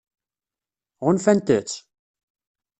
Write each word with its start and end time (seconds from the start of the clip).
Ɣunfant-tt? 1.05 1.75